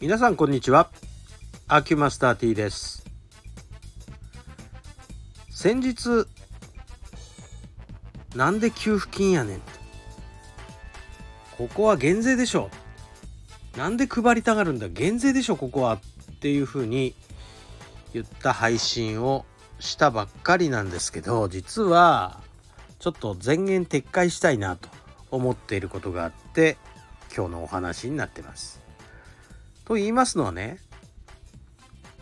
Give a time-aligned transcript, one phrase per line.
[0.00, 0.90] 皆さんこんにちは。
[1.66, 3.04] アキュマスター T です。
[5.50, 6.24] 先日
[8.36, 9.60] なんで給付金やねん
[11.56, 12.70] ここは減税でしょ。
[13.76, 14.88] なんで配りたがるんだ。
[14.88, 15.94] 減税でしょここは。
[15.94, 16.00] っ
[16.38, 17.16] ていうふうに
[18.14, 19.46] 言った配信を
[19.80, 22.40] したばっかりなんですけど実は
[23.00, 24.88] ちょっと前言撤回したいなと
[25.32, 26.76] 思っていることがあって
[27.36, 28.87] 今日のお話になってます。
[29.88, 30.78] と言いますのはね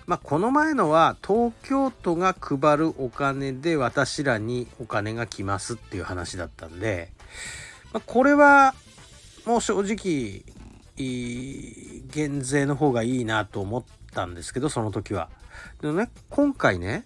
[0.06, 7.11] まあこの前のは東京都が配るお金で私らにお金が来ますっていう話だったんで、
[7.92, 8.75] まあ、これは
[9.45, 10.45] もう正直
[10.97, 15.28] 減税の方がいいなと思ったんですけどその時は。
[15.80, 17.05] でもね今回ね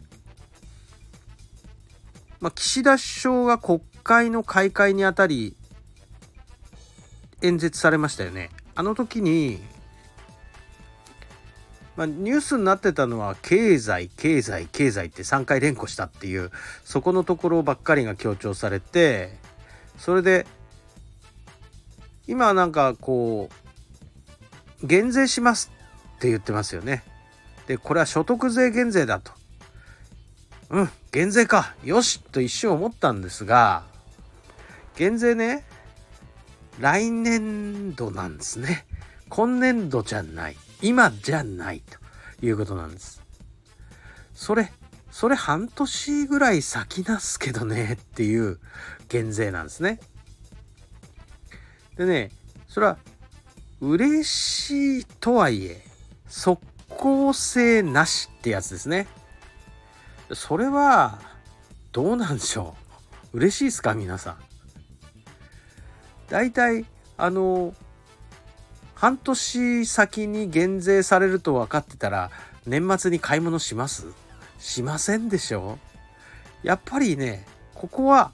[2.41, 5.55] まあ、岸田首相が国会の開会にあたり
[7.43, 8.51] 演説されましたよね。
[8.75, 9.61] あの時に、
[12.01, 16.51] まあ、ニュースになってたのは経済経済経済って3回連呼したっていう
[16.83, 19.37] そこのところばっかりが強調されて
[19.99, 20.47] それで
[22.27, 23.51] 今なんかこ
[24.83, 25.71] う減税します
[26.17, 27.03] って言ってますよね。
[27.67, 29.33] でこれは所得税減税だと。
[30.71, 31.75] うん、減税か。
[31.85, 33.83] よしと一瞬思ったんですが、
[34.97, 35.67] 減税ね、
[36.79, 38.87] 来年度なんですね。
[39.29, 40.57] 今年度じゃない。
[40.83, 41.83] 今じゃない
[42.41, 43.23] ということなんです。
[44.35, 44.73] それ、
[45.11, 48.59] それ半年ぐらい先なんすけどねっていう
[49.09, 50.01] 減税なんですね。
[51.97, 52.31] でね、
[52.69, 52.99] それは
[53.81, 55.85] 嬉しいとはいえ、
[56.29, 59.07] 即効性なしってやつですね。
[60.33, 61.21] それは
[61.93, 62.77] どうなんでしょ
[63.33, 63.39] う？
[63.39, 63.95] 嬉しいですか？
[63.95, 64.39] 皆さん。
[66.29, 67.75] 大体あの
[69.01, 72.31] 半年先に減税されると分かってたら
[72.67, 74.05] 年末に買い物します？
[74.59, 75.79] しませんでしょ？
[76.63, 78.33] やっぱりねここは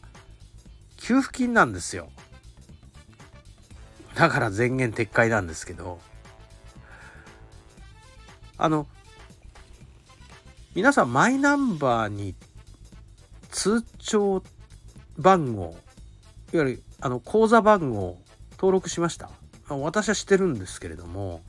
[0.97, 2.09] 給付金なんですよ。
[4.17, 6.01] だから前言撤回なんですけど。
[8.59, 8.89] あの
[10.75, 12.35] 皆さんマイナンバーに
[13.51, 14.43] 通帳
[15.17, 15.77] 番号
[16.53, 18.19] いわゆるあの口座番号
[18.53, 19.31] 登録しました？
[19.69, 21.43] 私はしてるんですけれども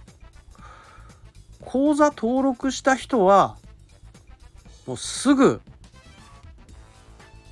[1.66, 3.58] 口座登録した人は
[4.86, 5.62] もうすぐ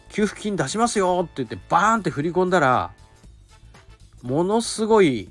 [0.09, 2.93] 給付金出しますよって言ってバーンって振り込んだら
[4.21, 5.29] ものすごい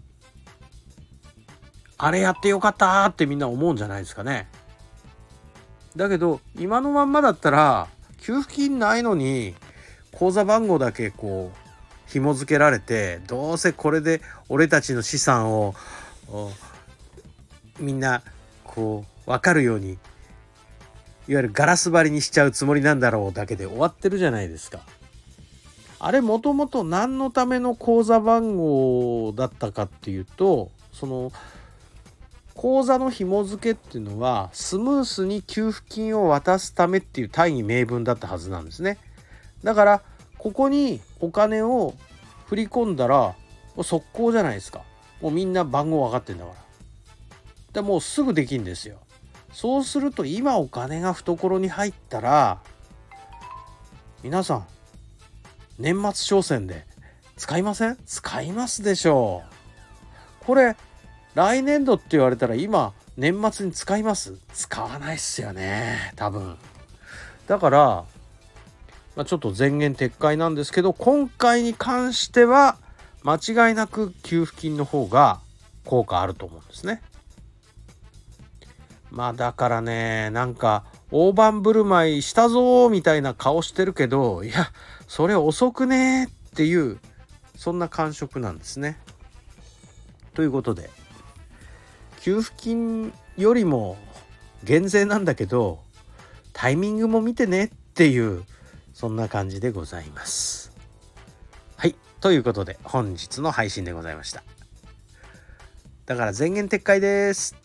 [1.96, 4.48] あれやってよかったってみんな思うんじゃないですかね。
[5.96, 7.88] だけど今のまんまだったら
[8.20, 9.54] 給付金ないのに
[10.12, 11.63] 口座番号だけこう
[12.06, 15.74] 紐付けられてどうせこれで俺たちの資産を
[17.80, 18.22] みんな
[18.64, 19.98] こう分かるようにいわ
[21.40, 24.80] ゆるガラス張りにしちゃうつもりなんだろうだけで終わってるじゃないですか。
[25.98, 31.32] あれもともと何のための口座番号だったかっていうとその
[32.54, 38.98] 口座の紐付けっていうのはスムースに給付金を渡すためっていう大義名分だったはずなんですね。
[39.62, 40.02] だから
[40.44, 41.94] ここにお金を
[42.44, 43.34] 振り込んだらも
[43.78, 44.82] う速攻じゃないですか。
[45.22, 46.56] もうみんな番号分かってんだから。
[47.72, 48.98] でもうすぐできんですよ。
[49.54, 52.60] そうすると今お金が懐に入ったら
[54.22, 54.66] 皆さん
[55.78, 56.84] 年末商戦で
[57.36, 57.96] 使いません？
[58.04, 59.42] 使いますでしょ
[60.42, 60.44] う。
[60.44, 60.76] これ
[61.34, 64.38] 来年度って言われたら今年末に使います？
[64.52, 66.58] 使わないっすよね多分
[67.46, 68.04] だから、
[69.16, 72.76] まあ、ちょっと前言撤回なんですけど今回に関しては
[73.22, 75.40] 間違いなく給付金の方が
[75.84, 77.00] 効果あると思うんですね。
[79.10, 84.72] まあだからねなんか大盤振る舞いしたぞみたいな顔してるけどいや
[85.06, 86.98] それ遅くねっていう
[87.56, 88.98] そんな感触なんですね。
[90.34, 90.90] ということで
[92.20, 93.96] 給付金よりも
[94.64, 95.78] 減税なんだけど
[96.52, 98.44] タイミングも見てねっていう
[98.94, 100.72] そんな感じでございます。
[101.76, 104.42] はいということで本日の配信でございました。
[106.06, 107.56] だから前言撤回です。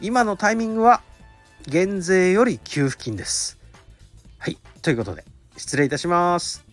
[0.00, 1.02] 今のタイミングは
[1.66, 3.58] 減税より給付金です。
[4.38, 5.24] はいということで
[5.56, 6.71] 失礼いたします。